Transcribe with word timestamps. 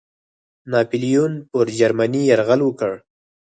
ناپلیون 0.71 1.33
پر 1.51 1.65
جرمني 1.77 2.21
یرغل 2.31 2.61
وکړ. 2.63 2.91